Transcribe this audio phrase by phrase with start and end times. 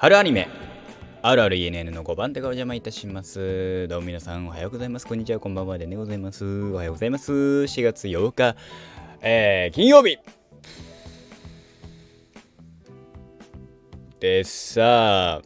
[0.00, 0.48] 春アニメ
[1.22, 3.88] あるある ENN の5番手がお邪魔いたします。
[3.88, 5.06] どうも皆さんおはようございます。
[5.08, 6.44] こんにちは、こんばんはでねございます。
[6.70, 7.32] おはようございます。
[7.32, 8.54] 4月8日、
[9.22, 10.18] えー、金曜日
[14.20, 15.42] でさあ、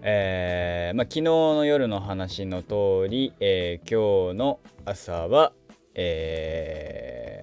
[0.00, 5.52] えー、まあ昨日の夜の話の通り、えー、今日の朝は、
[5.94, 7.37] えー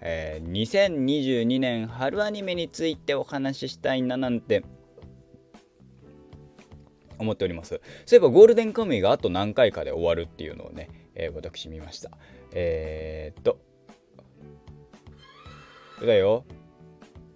[0.00, 4.64] えー、2022年春アニメについてお話ししたいななんて
[7.18, 7.80] 思っております。
[8.06, 12.10] そういえばゴールデンカムイがあと何回かで終わるっていうのをね、えー、私見ました。
[12.52, 13.58] えー、っと
[16.06, 16.44] だよ。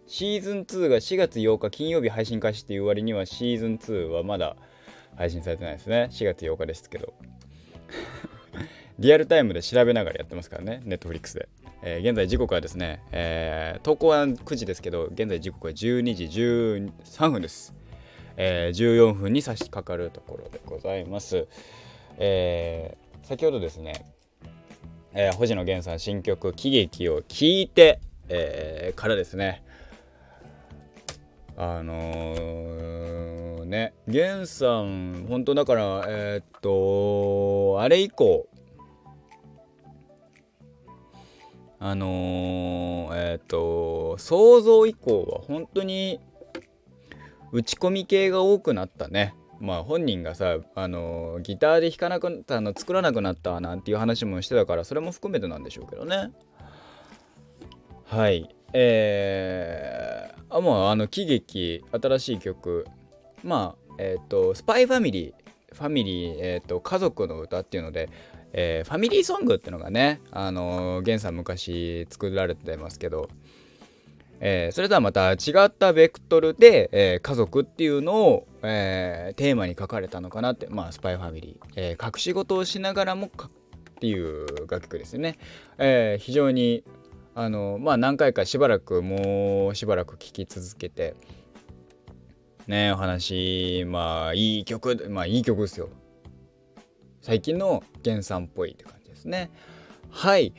[0.06, 4.56] シーズン2が4月8日金曜日配信開始っていう割にはシーズン2はまだ
[5.16, 6.08] 配信されてないですね。
[6.10, 7.14] 4月8日ですけど。
[9.02, 11.48] リアルタイムで調べながらやってますからねネットフリックスで
[11.84, 17.74] えー、現在時刻はですね、えー、投稿は9時ですけど、現在時刻は12時13分です。
[18.36, 21.48] えー、14分に差し掛かるところでございます。
[22.18, 24.06] えー、先ほどですね、
[25.12, 29.62] えー、星野源さん新曲「喜劇」を聴いて、えー、からですね
[31.56, 38.46] あのー、ね源さん本当だからえー、っとあれ以降
[41.84, 46.20] あのー、えっ、ー、と想像以降は本当に
[47.50, 49.34] 打ち込み系が多くなったね。
[49.58, 56.30] まあ本人がさ、あのー、ギターで弾かなくなったの作らなくなったなんていう話もしてたからそれも含めてなんでしょうけどね。
[58.04, 58.54] はい。
[58.74, 62.86] えー、あもうあの喜劇新しい曲。
[63.42, 65.74] まあえっ、とスパイファミリー。
[65.74, 68.08] ファミリー、えっと家族の歌っていうので
[68.52, 73.28] えー、ファミリーソングっていうのがね、あのー、ゲンさん昔作られてますけど、
[74.40, 83.30] えー、それとはまた違ったベクトルで、え家族っていうのを、えテーマに書かれたのかなって、まあ、スパイファミリー、え隠し事をしながらもっ
[84.00, 85.38] ていう楽曲ですよね。
[85.78, 86.82] え非常に、
[87.36, 91.14] あのまあ、何回かしばらく、もうしばらく聴き続けて、
[92.66, 95.88] ねお話、まあ、いい曲、まあ、いい曲ですよ。
[97.22, 99.50] 最近の原産っぽいって感じですね。
[100.10, 100.52] はい。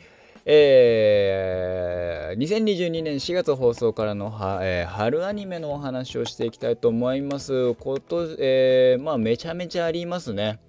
[0.45, 7.75] えー、2022年4月放送からのは、えー、春アニメのお話をしていきたいと思います。
[7.75, 10.59] こと、えー、まあめちゃめちゃありますね。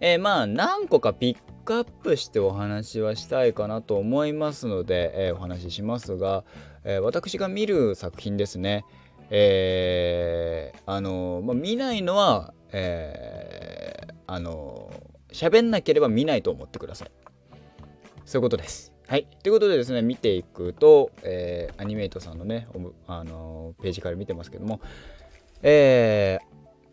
[0.00, 6.44] えー、まあ何個かピックアップしてお話はしたいかなと思いますので、えー、お話ししますが、
[6.84, 8.84] えー、私が見る作品ですね。
[9.30, 13.55] えー、あの、まあ、見ないのは、えー、
[14.26, 14.92] あの
[15.32, 17.10] 喋んなければ見ないと思ってください。
[18.24, 18.92] そういうことです。
[19.06, 19.28] はい。
[19.42, 22.66] ということでですね見ていくと、えー、アニメイトさんのね
[23.06, 24.80] あのページから見てますけども
[25.62, 26.38] え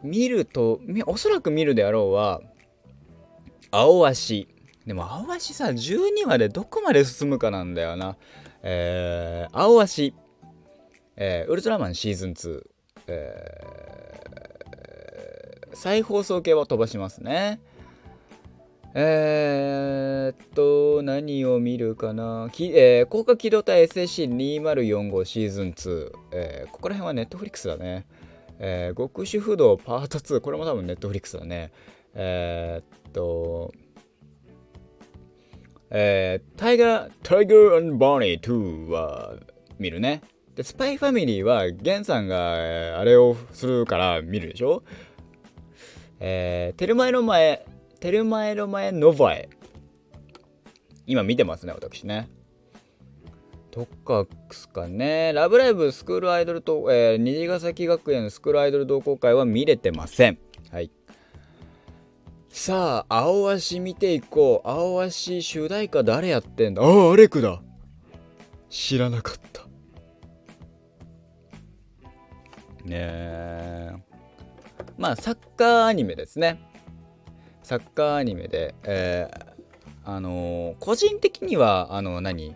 [0.03, 2.41] ー、見るとおそらく見るであろうは
[3.71, 4.47] 青足。
[4.85, 8.17] でも青足さ12話でどこまで進むかなんだよな。
[8.61, 10.13] えー、青足。
[11.15, 12.61] えー、ウルトラマンシーズン2、
[13.07, 14.02] えー、
[15.75, 17.59] 再放送系は飛ばしますね。
[18.95, 22.47] えー、っと、何を見るかな？
[22.51, 26.11] きえー、高架機動隊 SSC2045 シーズン2。
[26.31, 28.05] えー、ここら辺はネットフリックスだね。
[28.59, 30.41] えー、極主不動パート2。
[30.41, 31.71] これも多分ネットフリックスだね。
[32.13, 33.73] えー、っと、
[35.89, 39.37] えー、タイガー、タイガーバニー2は
[39.79, 40.21] 見るね。
[40.55, 44.83] で、スパイファミリーは、ゲンさんがあれをするから見るでしょ？
[46.25, 47.65] えー、テルマエロマエ、
[47.99, 49.49] テルマエロマエノヴァエ。
[51.05, 52.29] 今見てますね、私ね。
[53.71, 55.33] とかすかね。
[55.33, 60.37] ラブライブスクールアイドルと、えー、虹ヶ崎学園スクールアイドル同好会は見れてません。
[60.71, 60.91] はい。
[62.47, 64.69] さあ、青足見ていこう。
[64.69, 66.83] 青足主題歌誰やってんだ？
[66.83, 67.61] ああ、アレクだ。
[68.69, 69.63] 知らなかった。
[72.85, 73.91] ねえ
[74.97, 76.59] まあサッカーアニメですね。
[77.63, 79.53] サッカーアニメで、えー、
[80.03, 82.55] あのー、個人的にはあの何？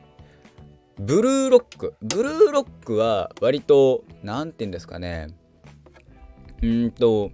[1.00, 1.96] ブルーロック。
[2.02, 5.30] ブルーロックは割と何て言うんですかね。
[6.62, 7.32] うんと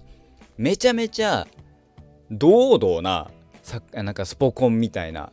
[0.57, 1.47] めちゃめちゃ
[2.29, 5.31] 堂々なさなんかスポコンみたいな、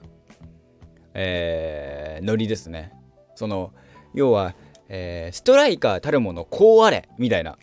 [1.14, 2.92] えー、ノリですね。
[3.34, 3.72] その
[4.14, 4.54] 要は
[4.92, 7.56] えー、ストライカーたるものこうあれみたいな、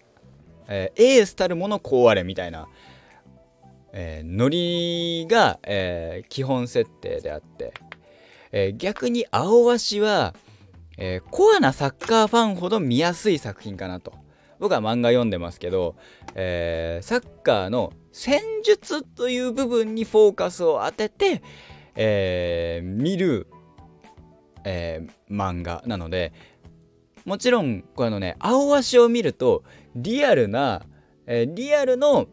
[0.68, 2.68] えー、エースたるものこうあれみたいな、
[3.94, 7.74] えー、ノリが、えー、基本設定であって、
[8.52, 10.34] えー、逆に青足は、
[10.98, 14.14] えー、コアなサッカーファンほど見やすい作品かなと。
[14.60, 15.96] 僕は漫画読んでますけど、
[16.34, 21.44] えー、サッカーの戦術という部分にフォーカスを当てて、
[21.96, 23.48] えー、見る、
[24.64, 26.34] えー、漫画なので
[27.28, 29.66] もちろんこのね青足を見ると
[29.98, 30.84] リアルな、
[31.26, 32.28] えー、リアルの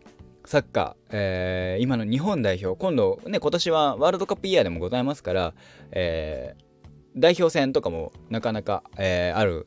[0.44, 5.54] サッカー、えー、今の日本代表今度ね今年はワールドカップイヤーでもございますから、
[5.90, 9.66] えー、代表戦とかもなかなか、えー、ある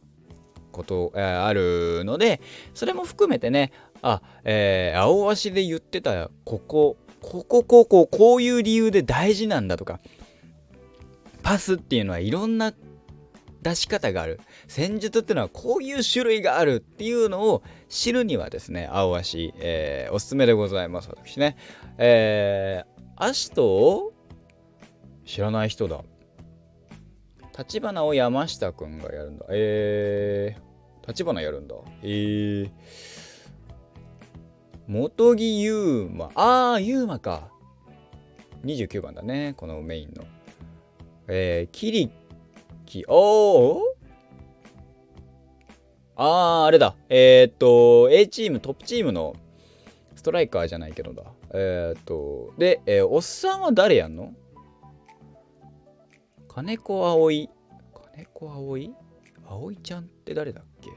[0.72, 2.40] こと、えー、あるので
[2.74, 10.00] それも含めてねあ、えー、青足で言ってたこここここここういう理由で大事なんだとか
[11.44, 12.74] パスっていうのはいろんな
[13.62, 14.40] 出し方がある。
[14.68, 21.56] 戦術っていうのはこういう種類があるっていうのを知るにはですね青足、えー、おすすめでございます私ね
[21.98, 24.14] えー、足と
[25.26, 26.02] 知らない人だ
[27.58, 32.72] 立花を山下くんがやるんだえー、立花やるんだえー
[34.88, 36.32] 元木優馬。
[36.36, 37.50] ああ、優馬か。
[38.64, 39.54] 29番だね。
[39.58, 40.24] このメインの。
[41.28, 42.10] えー、キリ
[42.86, 43.97] キ、おー
[46.20, 46.96] ああ、あれだ。
[47.10, 49.36] えー、っと、A チーム、トップチームの
[50.16, 51.24] ストライカーじゃないけどだ。
[51.54, 54.34] えー、っと、で、えー、おっさんは誰やんの？
[56.48, 57.52] 金子葵。
[58.16, 58.96] 金子葵？
[59.48, 60.90] 葵ちゃんって誰だっけ？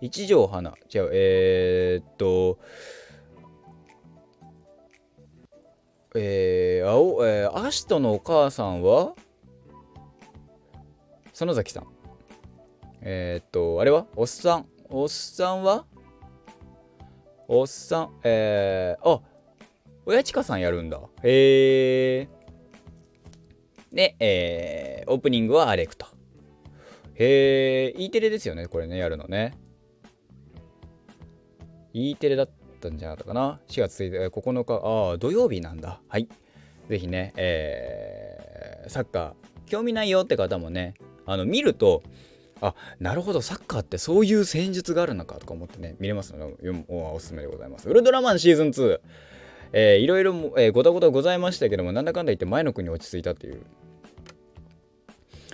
[0.00, 0.70] 一条花。
[0.94, 2.60] 違う、えー、っと、
[6.14, 9.14] えー、青、えー、アシトのお母さんは？
[11.32, 11.88] 園崎さん。
[13.06, 14.06] えー、っと、あれは？
[14.16, 14.66] おっさん？
[14.88, 15.84] おっさんは？
[17.46, 19.20] おっさん、えー、あ、
[20.06, 20.98] 親近さんやるんだ。
[21.22, 22.28] へえ。
[23.92, 26.06] で、えー、オープニングはアレクと。
[27.16, 29.52] へえ、E テレですよね、これね、やるのね。
[31.92, 36.00] E テレだったんじゃなかったかな？4月1日、9日、ああ、土曜日なんだ。
[36.08, 36.26] はい。
[36.88, 40.94] ぜひね、えー、サッカー、興味ないよって方もね、
[41.26, 42.02] あの、見ると、
[42.68, 47.88] あ、なるほど、サッカーってそういう戦術があるのかとか思ってね、見れますので、おすすめでございます。
[47.88, 49.00] ウルトラマンシーズン2。
[49.76, 53.60] えー、いろいろ、えー、ごたごたございましたけども、なんだかんだ言って前の国に落ち着いたっていう。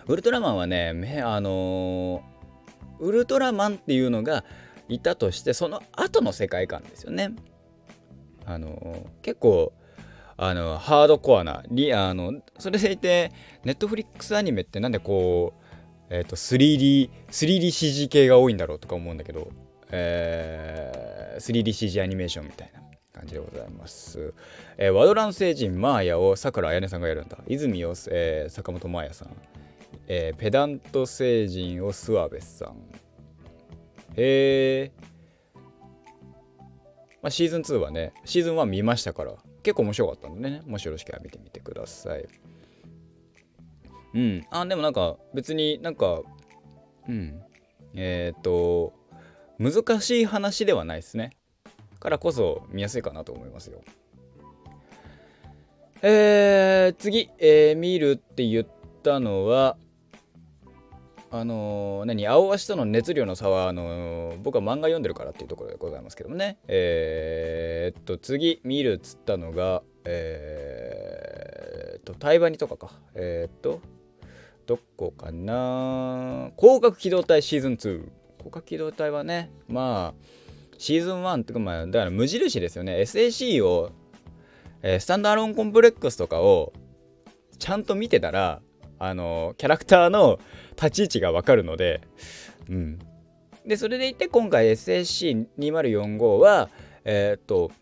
[0.06, 4.44] ウルトラマンはね、あのー、ウルトラマンっていうのが、
[4.90, 7.30] いたとしてその後の世界観ですよね。
[8.44, 9.72] あの結構
[10.36, 13.30] あのハードコアなリあのそれでいて
[13.64, 15.59] ネットフリックスアニメってなんでこう、
[16.10, 19.50] えーと、3D, 3DCG 系が多いんだろうとか思うんだけど、
[19.90, 22.80] えー、3DCG アニメーションみたいな
[23.12, 24.34] 感じでございます。
[24.76, 27.38] えー、ワドラン星人マーヤをさくらあやねさんがやるんだ。
[27.46, 29.28] 泉を、えー、坂本真綾さん。
[30.08, 32.68] えー、ペダント星人を諏訪部さん。
[34.16, 34.92] へえ。
[37.22, 42.26] まあ、シーズン2はね、シーズン1見ましたから、結構面白かったんでね、もしよろしければ見てみてください。
[44.14, 44.46] うん。
[44.50, 46.22] あ、でもなんか、別になんか、
[47.08, 47.40] うん。
[47.94, 48.92] えっ、ー、と、
[49.58, 51.36] 難しい話ではないですね。
[52.00, 53.82] からこそ見やすいかなと思いますよ。
[56.02, 58.66] えー、次、えー、見るって言っ
[59.02, 59.76] たのは、
[61.30, 62.26] あのー、何？
[62.26, 73.80] 青足との熱量の差はあのー、僕は漫画読んでるからっていうところでございますけどもねえー、っと次見るっつったのがえー、っと対話にとかかえー、っと
[74.70, 76.52] どこかな？
[76.56, 80.24] 広角機動隊シーズン2広角機動隊はねまあ
[80.78, 83.00] シーズン1ってかまあだから無印ですよね。
[83.00, 83.90] SAC を、
[84.82, 86.72] えー、スタンダーローンコンプレックスとかを
[87.58, 88.62] ちゃんと見てたら
[89.00, 90.38] あのキャラクターの
[90.76, 92.02] 立ち位置がわかるので、
[92.68, 92.98] うん。
[93.66, 96.70] で、それでいて今回 SSC2045 は、
[97.04, 97.72] えっ、と、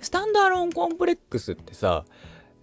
[0.00, 2.04] スタンダーローンコンプレックスってさ、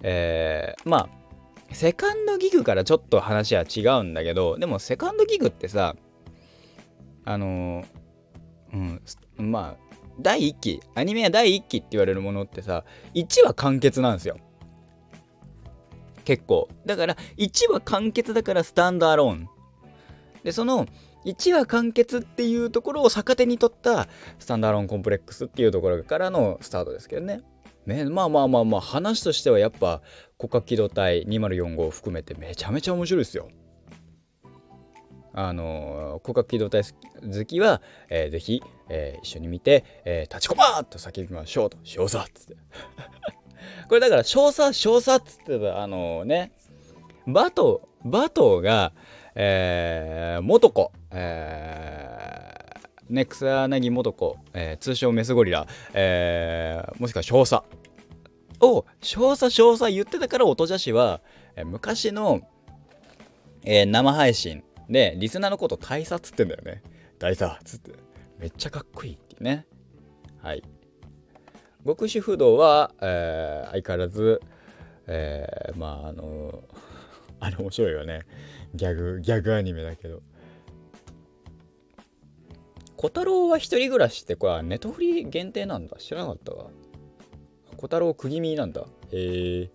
[0.01, 1.25] えー、まあ、
[1.72, 5.95] セカンドギグからちょっと話は違うんだけど、でもセカンドギグってさ、
[7.25, 7.84] あの
[8.74, 9.01] うん、
[9.38, 14.38] まあ、第1期、アニメは第1期って言われるものってさ、1話完結なんですよ。
[16.24, 16.69] 結構。
[16.86, 19.50] だから、1話完結だからスタンドアローン。
[20.43, 20.88] で、その、
[21.25, 24.07] 1話完結っていうところを逆手に取った
[24.38, 27.41] スタンドアローンコンプレックスっていうところからのスタートですけどね。
[27.86, 30.01] ねまあまあまあまあ話としてはやっぱ
[30.38, 33.50] 国家機動隊2045を含めてめちゃめちゃ面白いですよ。
[35.38, 41.77] あの国家機動隊好きは、えー、ぜひ、えー、一緒に見て、えー、立ちこまと叫びましょうと。
[41.84, 42.56] 少佐っつって。
[43.89, 46.54] これだから少佐少佐っつってたあのね
[47.27, 48.94] バトバトが
[49.36, 52.54] えー、元子、えー、
[53.09, 57.63] ね、草薙元子、えー、通称メスゴリラ、えー、もしくは少佐。
[58.62, 61.21] を少佐少佐言ってたから音女子は、
[61.55, 62.41] えー、昔の、
[63.63, 66.81] えー、生配信でリスナーのこと大佐っつってんだよね。
[67.19, 67.91] 大佐っつって。
[68.39, 69.65] めっちゃかっこいいってね。
[70.41, 70.63] はい。
[71.85, 74.41] 極主不動は、えー、相変わらず、
[75.07, 76.63] えー、まああの
[77.39, 78.21] あれ面白いよね。
[78.74, 80.21] ギャグギャグアニメだけど。
[83.05, 85.97] 小太郎は一人暮らしってこれはネトフリ限定なんだ？
[85.97, 86.71] 知らなかったわ。
[87.77, 88.81] 小太郎釘見なんだ。
[89.12, 89.69] へえ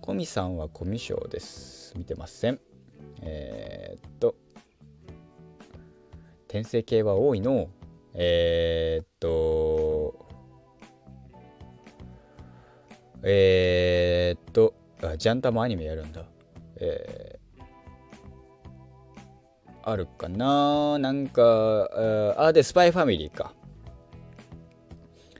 [0.00, 1.92] コミさんはコミュ障です。
[1.98, 2.60] 見てません。
[3.20, 4.36] えー、っと。
[6.46, 7.68] 転生系は多いの？
[8.14, 10.24] えー、っと。
[13.24, 14.74] えー、っと。
[15.02, 16.24] あジャンタもアニメやるんだ。
[16.76, 17.31] えー、
[19.84, 20.98] あるかな？
[20.98, 21.88] なんか
[22.36, 23.52] あでスパイファミリーか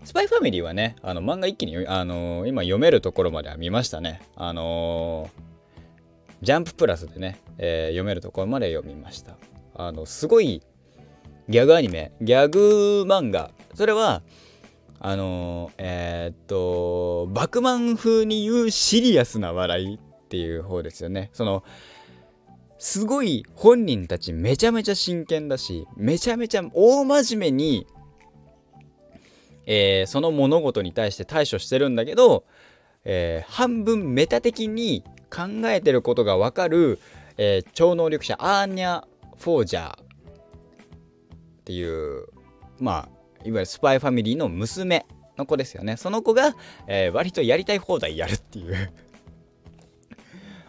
[0.05, 9.37] スパイファミリーはねあの漫画一気に、あのー、今読めるところまでは見ましたねあのー、ジャンププラスでね、えー、読めるところまで読みました
[9.75, 10.63] あのすごい
[11.49, 13.51] ギャグアニメ、ギャグ漫画。
[13.75, 14.23] それは、
[15.01, 21.31] あの、え、っと、バクマン風に言うシリアスな笑いっていう方ですよね。
[21.33, 21.65] その、
[22.83, 27.87] すごい本人たちめちゃめちゃ真剣だし、めちゃめちゃ大真面目に、
[29.67, 32.45] えー、その物事に対して対処してるんだけど、
[33.05, 36.99] えー、半分メタ的に考えてることがわかる、
[37.37, 39.05] えー、超能力者アーニャ・
[39.39, 40.05] フォージャーっ
[41.65, 42.27] ていう
[42.81, 45.07] まあいわゆるスパイファミリーの娘
[45.39, 45.97] の子ですよね。
[45.97, 46.57] その子が、
[46.89, 48.93] えー、割とやりたい放題やるっていう。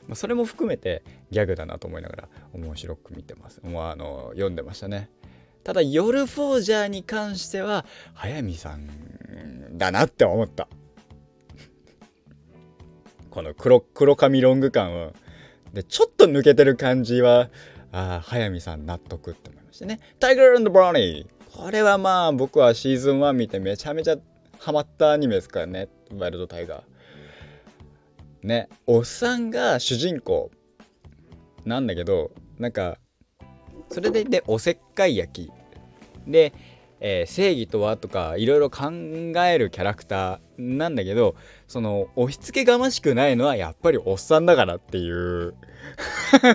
[0.07, 3.61] まあそれも含めてギャグだなと思いながら面白く見てます。
[3.63, 5.09] もうあの読んでましたね。
[5.63, 10.67] ただ夜フォージャーに関しては速水さんだなって思った。
[13.31, 15.13] この黒黒髪ロング感は
[15.73, 17.49] でちょっと抜けてる感じは
[17.91, 21.27] あ速水さん納得って思いましてね、タイガーブラウニー。
[21.55, 24.17] これはまあ僕はシーズン1見てめちゃめちゃ
[24.59, 26.92] ハマったアニメですからね、ワイルドタイガー。
[28.43, 30.51] ね、おっさんが主人公
[31.65, 32.97] なんだけど、なんか、
[33.89, 35.51] それでいておせっかい焼き。
[36.27, 36.53] で、
[37.05, 41.35] えー、正義とはとかいろいろ考えるキャラクターなんだけど
[41.67, 45.53] その押し付けがましくないのはやっぱりおっさんだからっていう。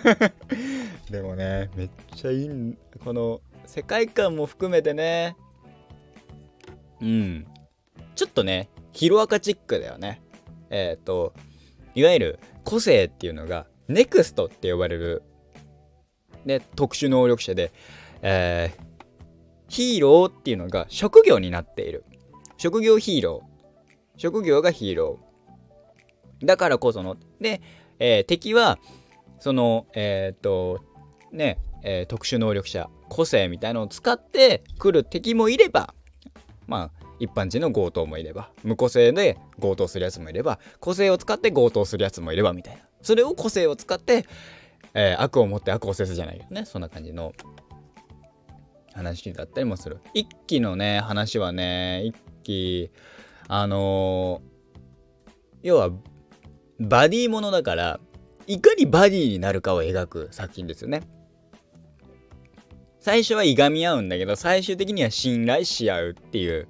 [1.10, 5.36] でもねめっちゃいいこの世界観も含めてね。
[7.02, 7.46] うん。
[8.16, 10.22] ちょっとねヒロアカチックだよね。
[10.70, 11.34] えっ、ー、と
[11.94, 15.22] いわゆる個性っていうのがネクストって呼ばれる
[16.46, 17.72] で特殊能力者で、
[18.22, 18.82] えー、
[19.68, 22.04] ヒーローっていうのが職業になっている。
[22.56, 23.48] 職業ヒーロー。
[24.16, 26.46] 職業がヒーロー。
[26.46, 27.16] だからこその。
[27.40, 27.60] で、
[27.98, 28.78] えー、敵は、
[29.38, 30.80] その、えっ、と、
[31.30, 35.94] ね、えー、特殊能力者、個性みたいのを使って来る敵もいれば、
[36.66, 42.82] まあ、一般人の強盗もいれば、無個性で強盗するやつもいれば、個性を使って強盗するやつもいればみたいな。
[43.02, 44.26] それを個性を使って、
[44.94, 46.64] えー、悪を持って悪を制すじゃないよね。
[46.64, 47.32] そんな感じの
[48.94, 49.98] 話だったりもする。
[50.14, 52.90] 一期のね、話はね、一期、
[53.48, 55.90] あのー、要は、
[56.80, 58.00] バディものだから、
[58.46, 61.02] いかにバディになるかを描く作品ですよね。
[63.00, 66.68] 最初はいがみ合うんだけど、最終的には信頼し合うっていう、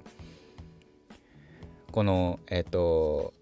[1.91, 3.33] この、えっ、ー、と、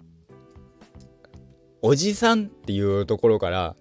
[1.82, 3.76] おじさんっていうところから、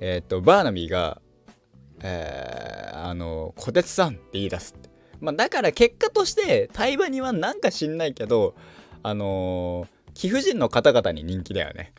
[0.00, 1.20] えっ、ー、と、バーナビーが、
[2.00, 4.90] えー、あの、小鉄さんって言い出すって。
[5.20, 8.54] まあ、だから結果として、対話にはなんか知んないけど、
[9.02, 11.92] あの、貴婦人の方々に人気だよね。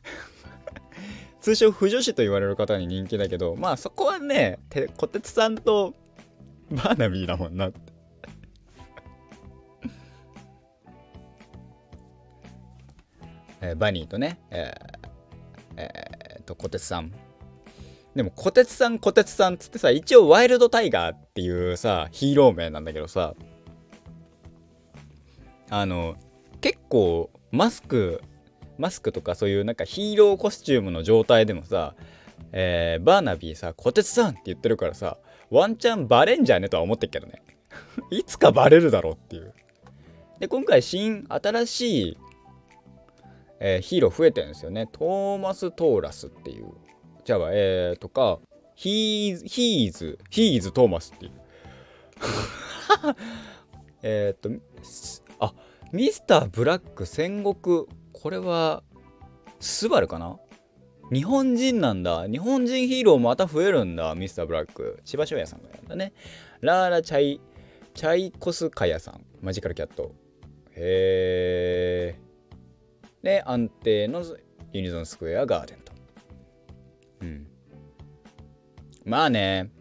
[1.39, 4.59] 通称不女子と言われる方に人気だけど、まあそこはね、
[4.97, 5.93] 小鉄さんと
[6.71, 7.92] バーナビーだもんなって。
[13.63, 15.09] えー、バニーとね、えー、
[15.77, 17.13] えー、と、小鉄さん
[18.13, 23.35] でも、小鉄さん、小鉄さんつってさ、一応ワイルドタイガーっていうさ、ヒーロー名なんだけどさ、
[25.69, 26.15] あの、
[26.59, 28.21] 結構、マスク、
[28.77, 31.95] マスクとかそういうなんかヒーローコスチュームの状態でもさ、
[32.51, 35.17] えー、バーナビーさ、小鉄さんって言ってるからさ、
[35.49, 37.41] ワンチャンバレんじゃねとは思ってっけどね。
[38.11, 39.53] いつかバレるだろうっていう。
[40.39, 42.17] で、今回新、新しい、
[43.59, 44.87] えー、ヒーロー増えてるんですよね。
[44.91, 46.67] トーマス・トーラスっていう
[47.25, 48.39] じゃあ、えー、とか、
[48.75, 51.31] ヒーズ、ヒーズ、ヒーズ・トーマスっていう。
[54.03, 54.49] えっと、
[55.39, 55.53] あ、
[55.93, 57.85] ミスター・ブラック戦国。
[58.11, 58.83] これは、
[59.61, 60.37] スバルかな？
[61.13, 62.27] 日本人なんだ。
[62.27, 64.13] 日本人ヒーローまた増えるんだ。
[64.15, 64.99] ミスター・ブラック。
[65.05, 66.11] 千葉翔也さんがやったね。
[66.59, 67.39] ラーラ・チャイ、
[67.93, 69.25] チャイコスカヤさん。
[69.41, 70.11] マジカルキャット。
[70.71, 72.32] へー。
[73.23, 74.23] で、安定の
[74.73, 75.93] ユニゾンスクエアガーデンと。
[77.21, 77.47] うん。
[79.05, 79.71] まあね。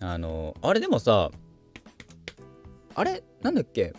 [0.00, 1.30] あの、あれでもさ、
[2.94, 3.22] あれ？
[3.40, 3.94] なんだっけ？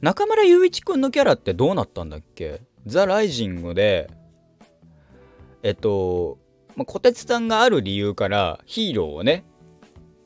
[0.00, 2.60] 中村雄一くんのキャラってどうなったんだっけ？
[2.84, 4.10] ザ・ライジングで、
[5.62, 6.38] えっと、
[6.74, 9.44] まあ、小鉄さんがある理由からヒーローをね、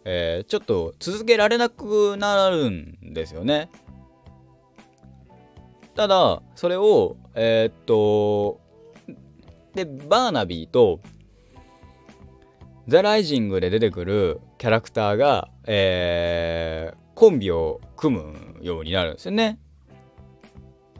[0.06, 3.68] えー、ちょっと続けられなくなるんですよね。
[5.97, 8.61] ただ、それを、えー、っと、
[9.75, 11.00] で、バーナビーと、
[12.87, 19.59] ザ・ライジングで出てくるキャラクターが、えー、コンビを組むようになるんですよね。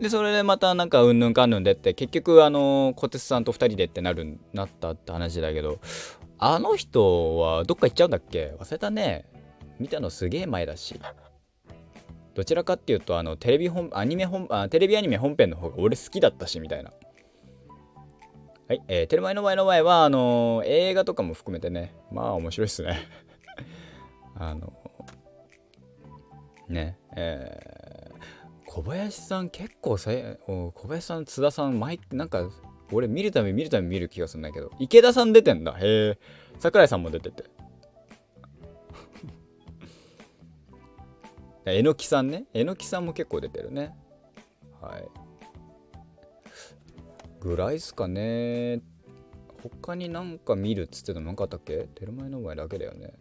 [0.01, 5.79] で、それでまたなんかうんぬんかんぬんでって、結局あの、小鉄さんと2人でってなる、なったって話だけど、
[6.39, 8.55] あの人はどっか行っちゃうんだっけ？
[8.59, 9.27] 忘れたね。
[9.79, 10.99] 見たのすげえ前だし。
[12.37, 16.93] どちらかっていうと、あの、テレビ本、アニメ本、あテレビアニメ本編の方が俺好きだったし、みたいな。
[18.69, 22.99] はい、えー、テレマイの前の前は、あのー、映画とかも含めてね、まあ面白いっすね。
[24.37, 24.71] あの
[26.69, 28.21] ね、えー、
[28.67, 30.11] 小林さん結構さ、
[30.47, 32.51] 小林さん、津田さん、毎なんか、
[32.93, 35.73] 俺見るたび見るたび見る気がするんだけど、池田さん出てんだ。
[35.79, 36.19] へえ。
[36.59, 37.45] 桜井さんも出てて。
[41.67, 42.45] えのきさんね。
[42.55, 43.97] えのきさんも結構出てるね。
[44.81, 45.09] はい。
[47.41, 48.81] ぐらいっすかね。
[49.63, 51.89] 他になんか見るっつってたのなかったっけ？
[51.95, 53.13] テルマエの前だけだよね。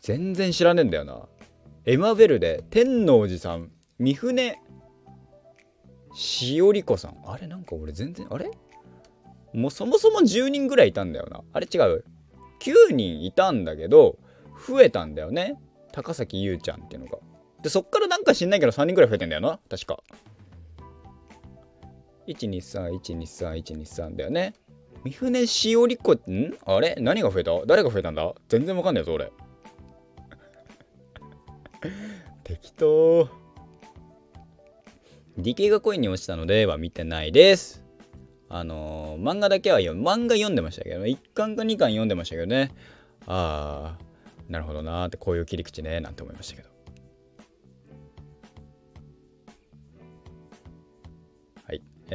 [0.01, 1.27] 全然知らねえんだよな。
[1.85, 4.59] エマベルで天王寺さん、三船
[6.13, 7.17] しおりこさん。
[7.25, 8.51] あれなんか俺全然、あれ？
[9.53, 11.41] もうそもそも10人ぐらいいたんだよな。
[11.53, 12.03] あれ違う。
[12.59, 14.17] 9人いたんだけど、
[14.67, 15.59] 増えたんだよね。
[15.91, 17.17] 高崎優ちゃんっていうのが。
[17.63, 19.59] で、そっからなんか知んないけど3人ぐらい増えてんだよな。
[19.69, 20.03] 確か。
[22.27, 24.53] 123、123、123だよね。
[25.03, 26.53] 三船しおりこ、ん？
[26.65, 26.95] あれ？
[26.99, 27.51] 何が増えた？
[27.65, 28.33] 誰が増えたんだ？
[28.49, 29.31] 全然わかんないぞ、俺。
[32.43, 33.27] 適当。
[35.37, 37.83] 理系が恋に落ちたのでは見てないです。
[38.49, 42.71] あのー、漫画だけは読漫画読んでましたけど、1巻か2巻読んでましたけどね。
[43.25, 44.03] ああ、
[44.47, 46.72] なるほどなーってこういう切り口ね、なんて思いましたけど。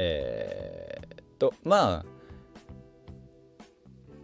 [0.01, 2.05] えー、っと、まあ、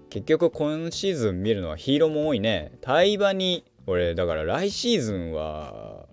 [0.10, 2.78] 結局今シーズン見るのはヒーローも多いね。
[2.80, 6.08] 対馬に、俺、だから来シーズンは、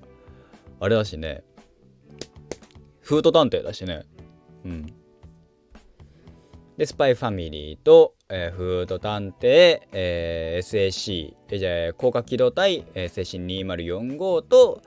[0.80, 1.44] あれだしね、
[3.02, 4.02] フード探偵だしね。
[4.64, 4.86] うん。
[6.76, 14.82] で、スパイファミリーと、えー、フード探偵、えー、SAC、えー、じゃあ、高架機動隊、えー、精神2045と、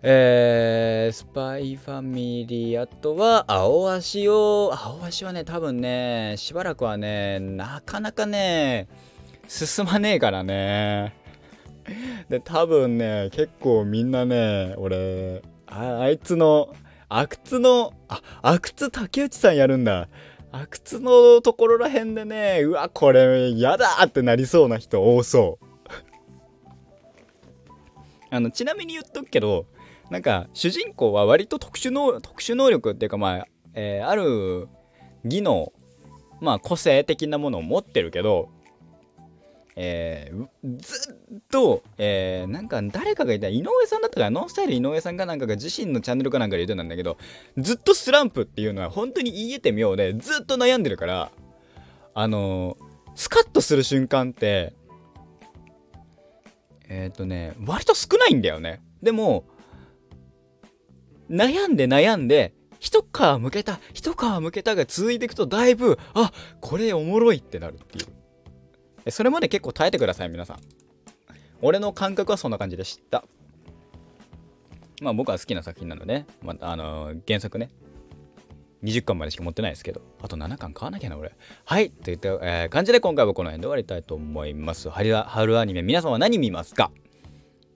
[0.00, 8.86] えー、スパイファミリー、あとは、青足を、青足はね、多分ね、しばらくはね、なかなかね、
[9.48, 11.16] 進まねえからね。
[12.28, 16.72] で、多分ね、結構みんなね、俺、ああいつの、
[17.08, 20.08] 阿久津の、あ、阿久津竹内さんやるんだ。
[20.52, 25.66] 阿久津のところらへんでね、うわ、これ、やだってなりそうな人多そう。
[28.30, 29.66] あの、ちなみに言っとくけど、
[30.10, 34.68] なんか、主人公は割と特殊能特殊能力っていうか、まあ、えー、ある
[35.24, 35.72] 技能
[36.40, 38.48] まあ個性的なものを持ってるけど
[39.80, 47.16] えー、ずっと、えー、なんか誰かが言った井上さんだったからノンスタイル井上さんかなんかが自身のチャンネルかなんかで言ってたんだけど
[47.56, 51.30] ずっとスランプっていうのは本当に言えて妙でずっと悩んでるから
[52.12, 54.74] あのー、スカッとする瞬間って
[56.88, 58.82] えっ、ー、とね割と少ないんだよね。
[59.00, 59.44] でも
[61.30, 68.02] 悩んで悩んで一皮むけた一皮むけたが続いていくとだいぶあこれおもろいってなるってい
[69.06, 70.58] うそれまで結構耐えてください皆さん
[71.60, 73.24] 俺の感覚はそんな感じでした
[75.02, 77.70] まあ僕は好きな作品なので、まあ、あのー、原作ね
[78.84, 81.32] 20巻までしか持ってないですけど、あと7巻買わなきゃな、俺。
[81.64, 81.90] はい。
[81.90, 84.88] といった、えー、感じで今回はこの辺で終わりたいと思います。
[84.88, 86.90] 春春アニメ、皆さんは何見ますか？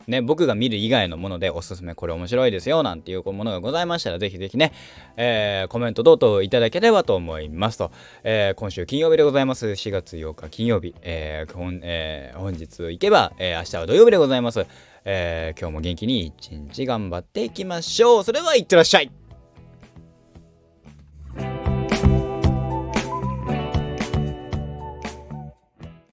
[0.07, 4.73] ね、僕が見る以外のものでおすすめこれ面白いですよなんていうものがございましたらぜひぜひね、
[5.17, 7.91] えー、コメント等々いただければと思いますと、
[8.25, 9.67] えー、今週金曜日でございます。
[9.67, 14.67] 4月8日金曜日、えー本えー、本日行けば、えー、明日は土曜日でございます、
[15.05, 18.25] えー、今日も元気に一日頑張っていきましょう。
[18.25, 19.22] それはいってらっしゃい。